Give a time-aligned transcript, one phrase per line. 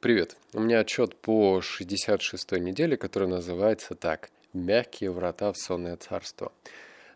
[0.00, 0.36] Привет.
[0.52, 6.52] У меня отчет по 66-й неделе, который называется так «Мягкие врата в сонное царство».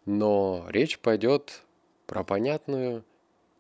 [0.04, 1.62] Но речь пойдет
[2.08, 3.04] про понятную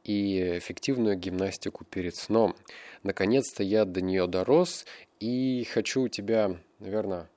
[0.02, 2.56] и эффективную гимнастику перед сном.
[3.04, 4.86] Наконец-то я до нее дорос
[5.20, 7.30] и хочу тебя, наверное,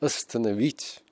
[0.00, 1.02] остановить,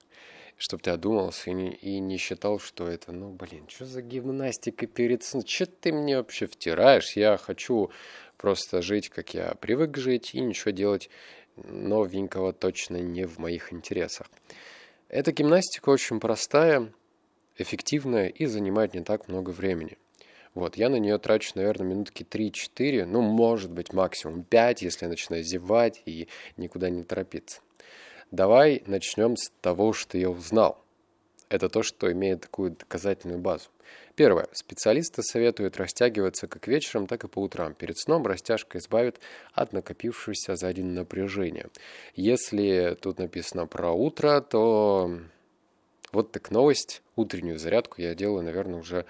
[0.58, 4.86] чтобы ты одумался и не, и не считал, что это, ну, блин, что за гимнастика
[4.86, 5.46] перед сном?
[5.46, 7.16] Что ты мне вообще втираешь?
[7.16, 7.90] Я хочу
[8.38, 11.10] просто жить, как я привык жить, и ничего делать
[11.56, 14.30] новенького точно не в моих интересах.
[15.08, 16.92] Эта гимнастика очень простая,
[17.56, 19.98] эффективная и занимает не так много времени.
[20.54, 25.08] Вот, я на нее трачу, наверное, минутки 3-4, ну, может быть, максимум 5, если я
[25.10, 27.60] начинаю зевать и никуда не торопиться.
[28.30, 30.82] Давай начнем с того, что я узнал.
[31.48, 33.68] Это то, что имеет такую доказательную базу.
[34.14, 34.48] Первое.
[34.52, 37.72] Специалисты советуют растягиваться как вечером, так и по утрам.
[37.72, 39.20] Перед сном растяжка избавит
[39.52, 41.68] от накопившегося за день напряжения.
[42.14, 45.18] Если тут написано про утро, то
[46.12, 47.02] вот так новость.
[47.16, 49.06] Утреннюю зарядку я делаю, наверное, уже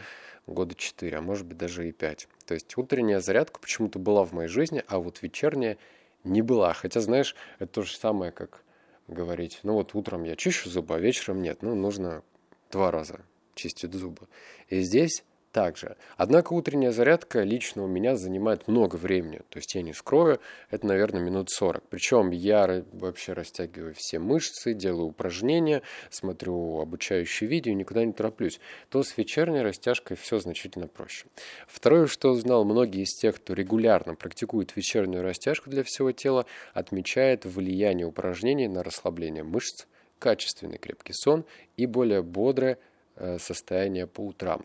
[0.47, 2.29] года 4, а может быть даже и 5.
[2.47, 5.77] То есть утренняя зарядка почему-то была в моей жизни, а вот вечерняя
[6.25, 6.73] не была.
[6.73, 8.63] Хотя, знаешь, это то же самое, как
[9.09, 11.63] говорить, ну вот утром я чищу зубы, а вечером нет.
[11.63, 12.23] Ну, нужно
[12.71, 13.21] два раза
[13.55, 14.29] чистит зубы.
[14.69, 15.97] И здесь также.
[16.17, 19.41] Однако утренняя зарядка лично у меня занимает много времени.
[19.49, 21.85] То есть я не скрою, это, наверное, минут 40.
[21.89, 28.61] Причем я вообще растягиваю все мышцы, делаю упражнения, смотрю обучающие видео, никуда не тороплюсь.
[28.89, 31.27] То с вечерней растяжкой все значительно проще.
[31.67, 37.45] Второе, что узнал, многие из тех, кто регулярно практикует вечернюю растяжку для всего тела, отмечает
[37.45, 39.87] влияние упражнений на расслабление мышц,
[40.19, 41.45] качественный крепкий сон
[41.77, 42.79] и более бодрое
[43.21, 44.65] Э, состояние по утрам.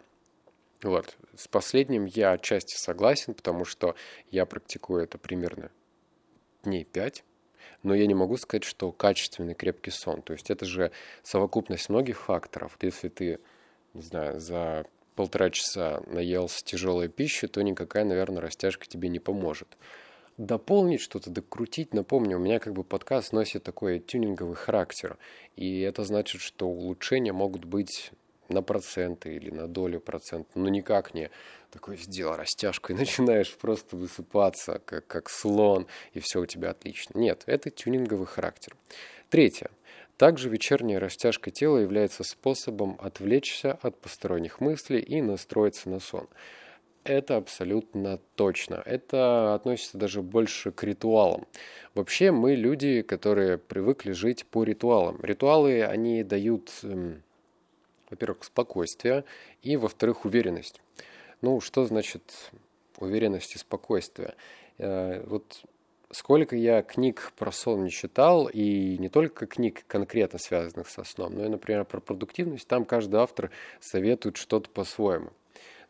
[0.83, 1.17] Вот.
[1.35, 3.95] С последним я отчасти согласен, потому что
[4.31, 5.71] я практикую это примерно
[6.63, 7.23] дней 5,
[7.83, 10.21] но я не могу сказать, что качественный крепкий сон.
[10.21, 10.91] То есть это же
[11.23, 12.77] совокупность многих факторов.
[12.81, 13.39] Если ты,
[13.93, 14.85] не знаю, за
[15.15, 19.77] полтора часа наелся тяжелой пищи, то никакая, наверное, растяжка тебе не поможет.
[20.37, 25.17] Дополнить что-то, докрутить, напомню, у меня как бы подкаст носит такой тюнинговый характер.
[25.55, 28.11] И это значит, что улучшения могут быть
[28.49, 31.29] на проценты или на долю процента, но никак не
[31.71, 37.17] такой сделал растяжку и начинаешь просто высыпаться, как, как слон, и все у тебя отлично.
[37.17, 38.75] Нет, это тюнинговый характер.
[39.29, 39.69] Третье.
[40.17, 46.27] Также вечерняя растяжка тела является способом отвлечься от посторонних мыслей и настроиться на сон.
[47.03, 48.81] Это абсолютно точно.
[48.85, 51.45] Это относится даже больше к ритуалам.
[51.95, 55.19] Вообще мы люди, которые привыкли жить по ритуалам.
[55.21, 57.23] Ритуалы, они дают эм,
[58.13, 59.25] во-первых, спокойствие
[59.61, 60.81] и, во-вторых, уверенность.
[61.41, 62.51] Ну, что значит
[62.97, 64.35] уверенность и спокойствие?
[64.77, 65.63] Э, вот
[66.11, 71.35] сколько я книг про сон не читал, и не только книг конкретно связанных со сном,
[71.35, 75.31] но и, например, про продуктивность, там каждый автор советует что-то по-своему.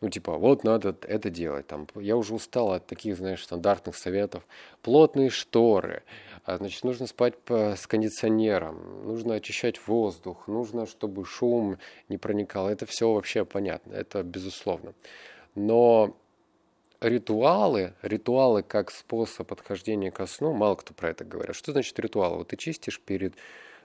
[0.03, 1.66] Ну, типа, вот надо это делать.
[1.68, 4.46] Там, я уже устал от таких, знаешь, стандартных советов.
[4.81, 6.03] Плотные шторы.
[6.44, 9.06] А, значит, нужно спать по, с кондиционером.
[9.06, 10.46] Нужно очищать воздух.
[10.50, 11.78] Нужно, чтобы шум
[12.09, 12.68] не проникал.
[12.68, 13.94] Это все вообще понятно.
[13.94, 14.94] Это безусловно.
[15.56, 16.18] Но
[17.00, 21.56] ритуалы, ритуалы как способ подхождения ко сну, мало кто про это говорит.
[21.56, 22.40] Что значит ритуалы?
[22.40, 23.36] Вот ты чистишь перед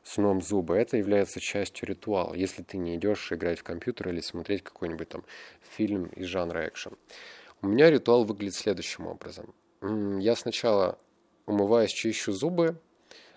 [0.09, 0.77] сном зубы.
[0.77, 5.25] Это является частью ритуала, если ты не идешь играть в компьютер или смотреть какой-нибудь там
[5.61, 6.97] фильм из жанра экшен.
[7.61, 9.55] У меня ритуал выглядит следующим образом.
[9.83, 10.99] Я сначала
[11.47, 12.81] умываюсь, чищу зубы,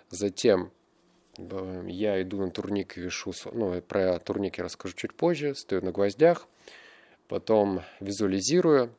[0.10, 0.72] затем
[1.38, 5.82] э, я иду на турник и вешу, ну, про турник я расскажу чуть позже, стою
[5.82, 6.48] на гвоздях,
[7.28, 8.94] потом визуализирую,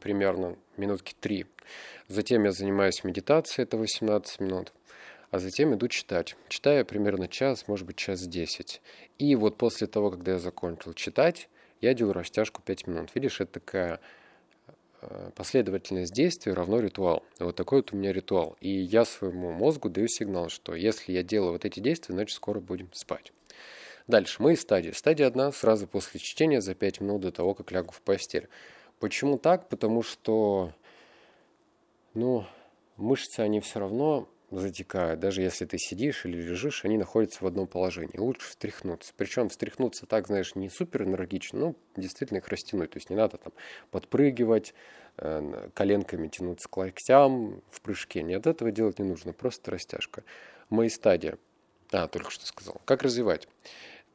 [0.00, 1.46] примерно минутки три.
[2.08, 4.72] Затем я занимаюсь медитацией, это 18 минут
[5.36, 6.34] а затем иду читать.
[6.48, 8.80] Читаю примерно час, может быть, час десять.
[9.18, 11.50] И вот после того, когда я закончил читать,
[11.82, 13.10] я делаю растяжку 5 минут.
[13.14, 14.00] Видишь, это такая
[15.02, 17.22] э, последовательность действий равно ритуал.
[17.38, 18.56] Вот такой вот у меня ритуал.
[18.62, 22.60] И я своему мозгу даю сигнал, что если я делаю вот эти действия, значит скоро
[22.60, 23.32] будем спать.
[24.06, 24.92] Дальше, мои стадии.
[24.92, 28.48] Стадия одна, сразу после чтения, за 5 минут до того, как лягу в постель.
[29.00, 29.68] Почему так?
[29.68, 30.72] Потому что,
[32.14, 32.46] ну,
[32.96, 35.20] мышцы, они все равно затекают.
[35.20, 38.18] Даже если ты сидишь или лежишь, они находятся в одном положении.
[38.18, 39.12] Лучше встряхнуться.
[39.16, 42.90] Причем встряхнуться так, знаешь, не супер энергично, но действительно их растянуть.
[42.90, 43.52] То есть не надо там
[43.90, 44.74] подпрыгивать,
[45.18, 48.22] э, коленками тянуться к локтям в прыжке.
[48.22, 49.32] Нет, этого делать не нужно.
[49.32, 50.22] Просто растяжка.
[50.70, 51.36] Мои стадии.
[51.92, 52.80] А, только что сказал.
[52.84, 53.48] Как развивать?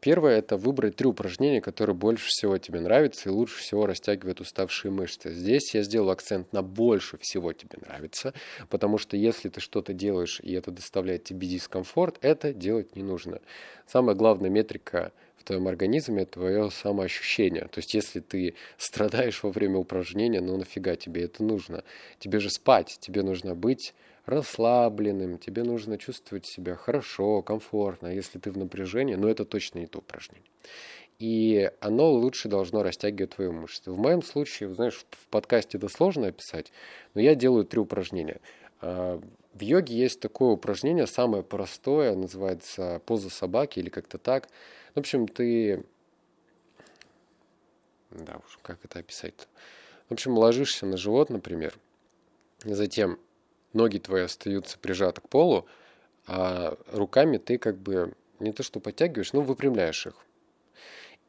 [0.01, 4.92] Первое– это выбрать три упражнения, которые больше всего тебе нравятся и лучше всего растягивают уставшие
[4.92, 5.31] мышцы.
[5.31, 8.33] Здесь я сделал акцент на больше всего тебе нравится,
[8.69, 13.42] потому что если ты что-то делаешь и это доставляет тебе дискомфорт, это делать не нужно.
[13.86, 17.68] Самая главная метрика в твоем организме твое самоощущение.
[17.68, 21.83] То есть, если ты страдаешь во время упражнения, ну нафига тебе это нужно?
[22.18, 23.94] Тебе же спать, тебе нужно быть
[24.26, 28.08] расслабленным, тебе нужно чувствовать себя хорошо, комфортно.
[28.08, 30.50] Если ты в напряжении, но это точно не то упражнение.
[31.20, 33.92] И оно лучше должно растягивать твои мышцы.
[33.92, 36.72] В моем случае, знаешь, в подкасте это сложно описать,
[37.14, 38.40] но я делаю три упражнения.
[38.82, 39.22] А,
[39.54, 44.50] в йоге есть такое упражнение, самое простое, называется поза собаки или как-то так.
[44.96, 45.84] В общем, ты...
[48.10, 49.46] Да уж, как это описать -то?
[50.10, 51.78] В общем, ложишься на живот, например,
[52.64, 53.20] затем
[53.74, 55.66] ноги твои остаются прижаты к полу,
[56.28, 60.16] а руками ты как бы не то что подтягиваешь, но выпрямляешь их.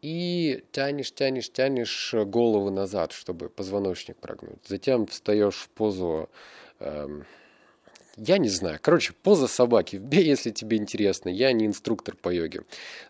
[0.00, 4.58] И тянешь, тянешь, тянешь голову назад, чтобы позвоночник прогнуть.
[4.66, 6.28] Затем встаешь в позу,
[6.80, 7.24] эм,
[8.16, 10.02] я не знаю, короче, поза собаки.
[10.10, 11.28] Если тебе интересно.
[11.28, 12.64] Я не инструктор по йоге.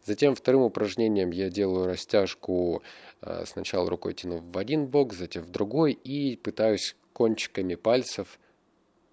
[0.05, 2.83] Затем вторым упражнением я делаю растяжку.
[3.23, 8.39] Э, сначала рукой тяну в один бок, затем в другой и пытаюсь кончиками пальцев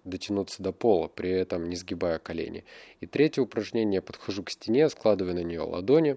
[0.04, 2.64] дотянуться до пола, при этом не сгибая колени.
[3.00, 6.16] И третье упражнение, я подхожу к стене, складываю на нее ладони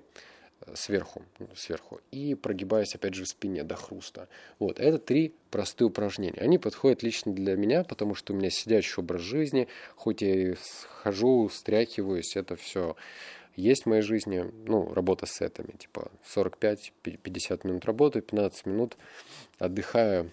[0.62, 4.28] э, сверху, ну, сверху и прогибаюсь опять же в спине до хруста.
[4.60, 6.40] Вот, это три простые упражнения.
[6.40, 10.56] Они подходят лично для меня, потому что у меня сидячий образ жизни, хоть я и
[10.88, 12.96] хожу, стряхиваюсь, это все
[13.56, 18.98] есть в моей жизни, ну, работа с сетами, типа 45-50 минут работаю, 15 минут
[19.60, 20.32] отдыхаю,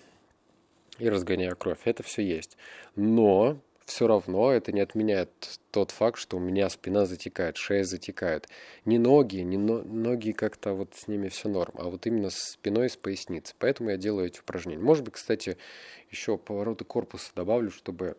[1.00, 1.80] и разгоняю кровь.
[1.84, 2.56] Это все есть.
[2.94, 3.58] Но
[3.90, 5.30] все равно это не отменяет
[5.72, 8.48] тот факт, что у меня спина затекает, шея затекает.
[8.84, 12.52] Не ноги, не но, ноги как-то вот с ними все норм, а вот именно с
[12.52, 13.54] спиной и с поясницей.
[13.58, 14.82] Поэтому я делаю эти упражнения.
[14.82, 15.56] Может быть, кстати,
[16.10, 18.16] еще повороты корпуса добавлю, чтобы,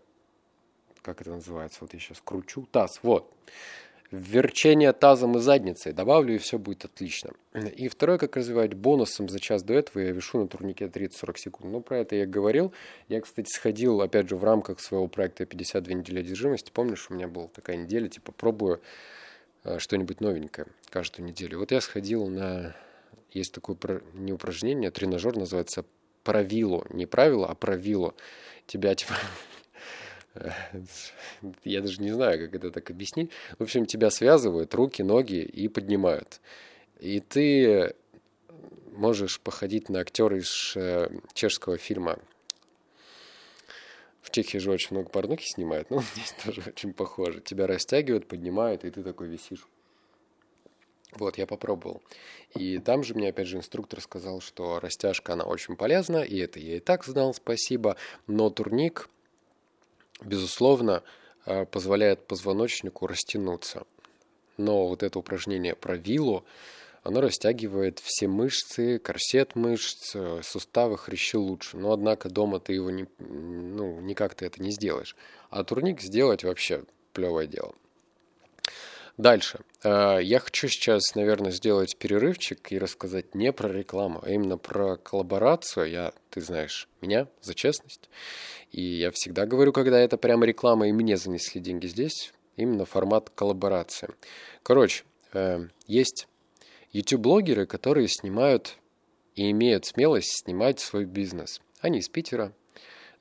[1.01, 3.33] как это называется, вот я сейчас кручу, таз, вот
[4.11, 7.31] верчение тазом и задницей добавлю, и все будет отлично.
[7.53, 11.71] И второе, как развивать бонусом за час до этого, я вешу на турнике 30-40 секунд.
[11.71, 12.73] Ну, про это я говорил.
[13.07, 16.71] Я, кстати, сходил, опять же, в рамках своего проекта 52 недели одержимости.
[16.71, 18.81] Помнишь, у меня была такая неделя, типа, пробую
[19.63, 21.59] э, что-нибудь новенькое каждую неделю.
[21.59, 22.75] Вот я сходил на...
[23.31, 23.77] Есть такое
[24.13, 25.85] не упражнение, тренажер называется
[26.23, 26.85] правило.
[26.89, 28.13] Не правило, а правило.
[28.67, 29.13] Тебя, типа,
[31.63, 33.31] я даже не знаю, как это так объяснить.
[33.57, 36.39] В общем, тебя связывают руки, ноги и поднимают.
[36.99, 37.95] И ты
[38.91, 42.19] можешь походить на актера из э, чешского фильма.
[44.21, 47.41] В Чехии же очень много порнухи снимают, но здесь тоже очень похоже.
[47.41, 49.67] Тебя растягивают, поднимают, и ты такой висишь.
[51.13, 52.01] Вот, я попробовал.
[52.55, 56.59] И там же мне, опять же, инструктор сказал, что растяжка, она очень полезна, и это
[56.59, 57.97] я и так знал, спасибо.
[58.27, 59.09] Но турник
[60.21, 61.03] безусловно,
[61.45, 63.85] э, позволяет позвоночнику растянуться.
[64.57, 66.45] Но вот это упражнение про виллу,
[67.03, 71.77] оно растягивает все мышцы, корсет мышц, э, суставы, хрящи лучше.
[71.77, 75.15] Но, однако, дома ты его не, ну, никак ты это не сделаешь.
[75.49, 76.83] А турник сделать вообще
[77.13, 77.73] плевое дело.
[79.17, 79.59] Дальше.
[79.83, 84.97] Э, я хочу сейчас, наверное, сделать перерывчик и рассказать не про рекламу, а именно про
[84.97, 85.89] коллаборацию.
[85.89, 88.09] Я, ты знаешь, меня за честность.
[88.71, 93.29] И я всегда говорю, когда это прямо реклама, и мне занесли деньги здесь, именно формат
[93.29, 94.09] коллаборации.
[94.63, 96.27] Короче, э, есть
[96.93, 98.77] YouTube-блогеры, которые снимают
[99.35, 101.61] и имеют смелость снимать свой бизнес.
[101.79, 102.53] Они из Питера,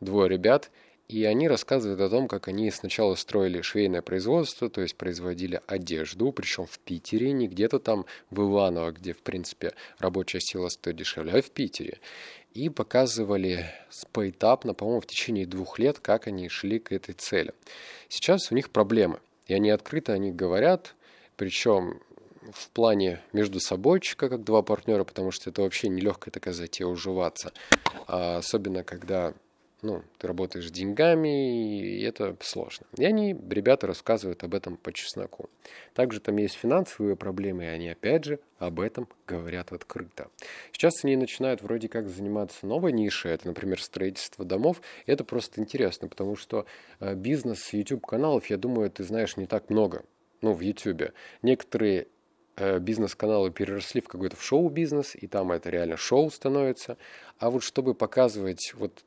[0.00, 0.71] двое ребят,
[1.11, 6.31] и они рассказывают о том, как они сначала строили швейное производство, то есть производили одежду,
[6.31, 11.33] причем в Питере, не где-то там в Иваново, где, в принципе, рабочая сила стоит дешевле,
[11.33, 11.99] а в Питере
[12.55, 13.67] и показывали
[14.12, 17.55] поэтапно, по-моему, в течение двух лет, как они шли к этой цели.
[18.09, 20.95] Сейчас у них проблемы, и они открыто о них говорят,
[21.37, 22.00] причем
[22.52, 27.52] в плане между собойчика, как два партнера, потому что это вообще нелегкая такая затея уживаться,
[28.07, 29.35] а особенно когда
[29.83, 32.87] ну, ты работаешь с деньгами, и это сложно.
[32.97, 35.49] И они, ребята, рассказывают об этом по чесноку.
[35.95, 40.29] Также там есть финансовые проблемы, и они, опять же, об этом говорят открыто.
[40.73, 44.83] Сейчас они начинают вроде как заниматься новой нишей, это, например, строительство домов.
[45.07, 46.67] И это просто интересно, потому что
[47.01, 50.05] э, бизнес YouTube-каналов, я думаю, ты знаешь не так много.
[50.43, 51.13] Ну, в YouTube.
[51.43, 52.09] Некоторые
[52.57, 56.97] э, бизнес-каналы переросли в какой-то шоу-бизнес, и там это реально шоу становится.
[57.39, 59.05] А вот чтобы показывать вот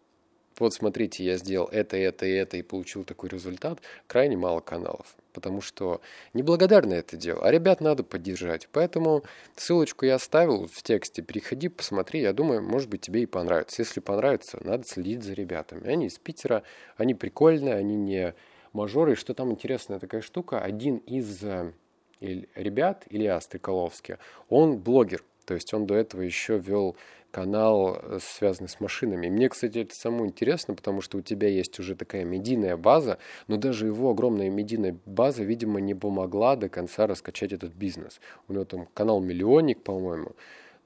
[0.60, 5.16] вот смотрите, я сделал это, это и это и получил такой результат, крайне мало каналов.
[5.34, 6.02] Потому что
[6.34, 8.70] неблагодарно это дело, а ребят надо поддержать.
[8.72, 9.24] Поэтому
[9.56, 13.82] ссылочку я оставил в тексте, переходи, посмотри, я думаю, может быть тебе и понравится.
[13.82, 15.90] Если понравится, надо следить за ребятами.
[15.90, 16.64] Они из Питера,
[16.98, 18.36] они прикольные, они не
[18.74, 19.14] мажоры.
[19.14, 21.74] И что там интересная такая штука, один из э,
[22.20, 24.16] ребят, Илья Стреколовский,
[24.50, 26.96] он блогер, то есть он до этого еще вел
[27.34, 29.28] канал, э, связанный с машинами.
[29.28, 33.58] мне, кстати, это самому интересно, потому что у тебя есть уже такая медийная база, но
[33.58, 38.22] даже его огромная медийная база, видимо, не помогла до конца раскачать этот бизнес.
[38.48, 40.34] У него там канал миллионник, по-моему,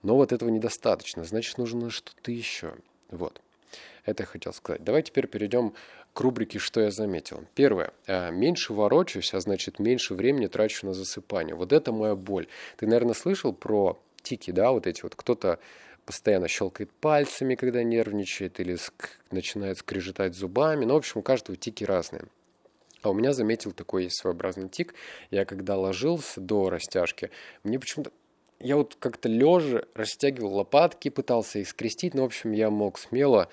[0.04, 2.76] но вот этого недостаточно, значит, нужно что-то еще.
[3.12, 3.42] Вот.
[4.06, 4.82] Это я хотел сказать.
[4.86, 5.74] Давай теперь перейдем
[6.14, 7.44] к рубрике «Что я заметил».
[7.56, 7.92] Первое.
[8.06, 11.56] Э, меньше ворочаюсь, а значит, меньше времени трачу на засыпание.
[11.56, 12.48] Вот это моя боль.
[12.78, 15.16] Ты, наверное, слышал про тики, да, вот эти вот.
[15.16, 15.60] Кто-то
[16.08, 20.86] постоянно щелкает пальцами, когда нервничает, или ск- начинает скрежетать зубами.
[20.86, 22.24] Ну, в общем, у каждого тики разные.
[23.04, 24.96] А у меня заметил такой есть своеобразный тик.
[25.32, 27.30] Я когда ложился до растяжки,
[27.64, 28.12] мне почему-то
[28.60, 33.50] я вот как-то лежа растягивал лопатки, пытался их скрестить, но, в общем, я мог смело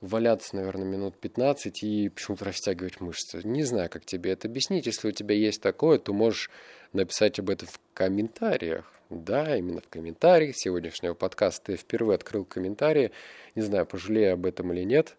[0.00, 3.40] валяться, наверное, минут 15 и почему-то растягивать мышцы.
[3.42, 4.86] Не знаю, как тебе это объяснить.
[4.86, 6.48] Если у тебя есть такое, то можешь
[6.92, 8.97] написать об этом в комментариях.
[9.10, 13.10] Да, именно в комментариях сегодняшнего подкаста я впервые открыл комментарии.
[13.54, 15.16] Не знаю, пожалею об этом или нет.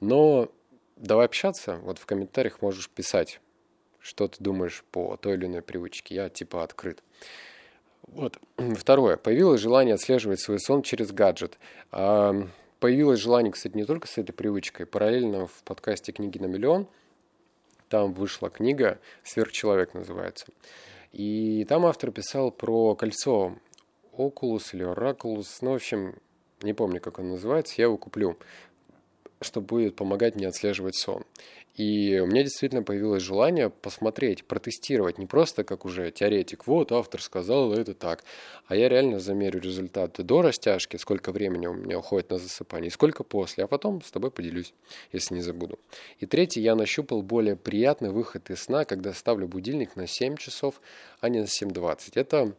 [0.00, 0.50] Но
[0.96, 1.76] давай общаться.
[1.76, 3.40] Вот в комментариях можешь писать,
[3.98, 6.14] что ты думаешь по той или иной привычке.
[6.14, 7.02] Я типа открыт.
[8.08, 8.38] Вот.
[8.56, 9.16] Второе.
[9.16, 11.58] Появилось желание отслеживать свой сон через гаджет.
[11.90, 14.84] Появилось желание, кстати, не только с этой привычкой.
[14.84, 16.86] Параллельно в подкасте «Книги на миллион»
[17.88, 20.46] там вышла книга «Сверхчеловек» называется.
[21.12, 23.56] И там автор писал про кольцо
[24.16, 25.48] Oculus или Oraculus.
[25.60, 26.14] Ну, в общем,
[26.62, 27.74] не помню, как он называется.
[27.78, 28.38] Я его куплю,
[29.40, 31.24] что будет помогать мне отслеживать сон.
[31.74, 37.22] И у меня действительно появилось желание посмотреть, протестировать, не просто как уже теоретик, вот автор
[37.22, 38.24] сказал это так,
[38.66, 42.92] а я реально замерю результаты до растяжки, сколько времени у меня уходит на засыпание, и
[42.92, 44.74] сколько после, а потом с тобой поделюсь,
[45.12, 45.78] если не забуду.
[46.18, 50.80] И третий, я нащупал более приятный выход из сна, когда ставлю будильник на 7 часов,
[51.20, 52.10] а не на 7.20.
[52.14, 52.54] Это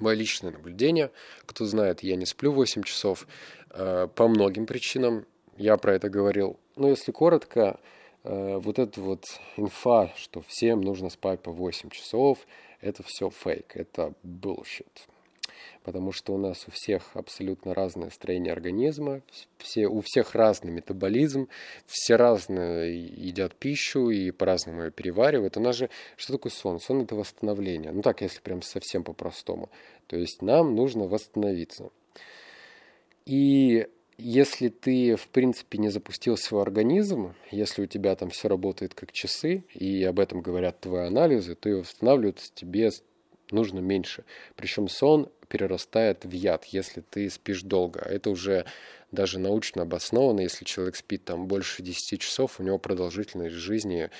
[0.00, 1.10] мое личное наблюдение.
[1.46, 3.26] Кто знает, я не сплю 8 часов
[3.70, 5.24] э, по многим причинам.
[5.58, 6.58] Я про это говорил.
[6.76, 7.78] Но если коротко,
[8.24, 9.24] Э, вот эта вот
[9.56, 12.38] инфа, что всем нужно спать по 8 часов,
[12.80, 14.86] это все фейк, это bullshit.
[15.82, 19.22] Потому что у нас у всех абсолютно разное строение организма,
[19.56, 21.48] все, у всех разный метаболизм,
[21.86, 25.56] все разные едят пищу и по-разному ее переваривают.
[25.56, 26.80] У нас же, что такое сон?
[26.80, 27.92] Сон– это восстановление.
[27.92, 29.70] Ну так, если прям совсем по-простому.
[30.06, 31.90] То есть нам нужно восстановиться.
[33.24, 33.88] И
[34.18, 39.12] если ты, в принципе, не запустил свой организм, если у тебя там все работает как
[39.12, 42.90] часы, и об этом говорят твои анализы, то и восстанавливаться тебе
[43.52, 44.24] нужно меньше.
[44.56, 48.00] Причем сон перерастает в яд, если ты спишь долго.
[48.00, 48.66] Это уже
[49.12, 50.40] даже научно обосновано.
[50.40, 54.10] Если человек спит там больше 10 часов, у него продолжительность жизни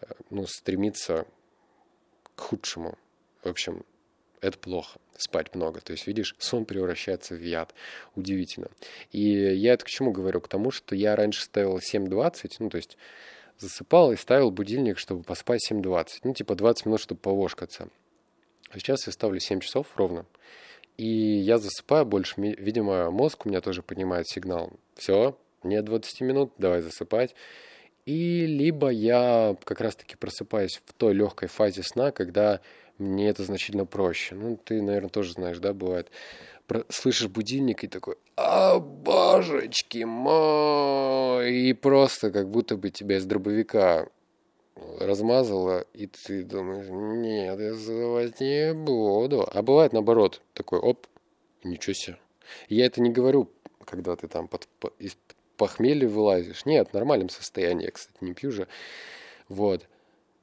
[0.00, 1.26] э, ну, стремится
[2.36, 2.98] к худшему.
[3.42, 3.84] В общем,
[4.40, 5.80] это плохо, спать много.
[5.80, 7.74] То есть, видишь, сон превращается в яд.
[8.14, 8.68] Удивительно.
[9.12, 10.40] И я это к чему говорю?
[10.40, 12.96] К тому, что я раньше ставил 7.20, ну, то есть
[13.58, 16.06] засыпал и ставил будильник, чтобы поспать 7.20.
[16.24, 17.88] Ну, типа 20 минут, чтобы повошкаться.
[18.70, 20.26] А сейчас я ставлю 7 часов ровно.
[20.96, 22.34] И я засыпаю больше.
[22.38, 24.72] Видимо, мозг у меня тоже понимает сигнал.
[24.94, 27.34] Все, нет 20 минут, давай засыпать.
[28.06, 32.60] И либо я как раз-таки просыпаюсь в той легкой фазе сна, когда
[32.98, 34.34] мне это значительно проще.
[34.34, 36.10] Ну, ты, наверное, тоже знаешь, да, бывает.
[36.66, 36.84] Про...
[36.88, 44.08] Слышишь будильник и такой, а, божечки мой, и просто как будто бы тебя из дробовика
[44.98, 49.48] размазало, и ты думаешь, нет, я задавать не буду.
[49.50, 51.06] А бывает наоборот, такой, оп,
[51.64, 52.18] ничего себе.
[52.68, 53.50] Я это не говорю,
[53.84, 55.16] когда ты там под, под, из
[55.56, 56.66] похмелья вылазишь.
[56.66, 58.68] Нет, в нормальном состоянии, я, кстати, не пью же.
[59.48, 59.86] Вот.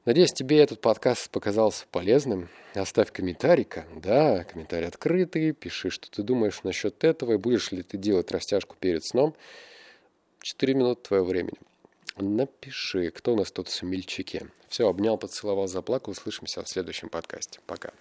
[0.05, 2.49] Надеюсь, тебе этот подкаст показался полезным.
[2.73, 3.85] Оставь комментарий-ка.
[3.95, 5.53] Да, комментарий открытый.
[5.53, 7.33] Пиши, что ты думаешь насчет этого.
[7.33, 9.33] И будешь ли ты делать растяжку перед сном.
[10.41, 11.57] Четыре минуты твоего времени.
[12.17, 14.47] Напиши, кто у нас тут в смельчаке.
[14.67, 16.11] Все, обнял, поцеловал, заплакал.
[16.11, 17.61] Услышимся в следующем подкасте.
[17.65, 17.91] Пока.